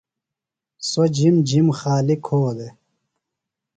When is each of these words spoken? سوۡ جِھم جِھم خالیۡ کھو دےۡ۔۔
سوۡ 0.89 1.09
جِھم 1.15 1.35
جِھم 1.47 1.67
خالیۡ 1.77 2.19
کھو 2.25 2.39
دےۡ۔۔ 2.57 2.73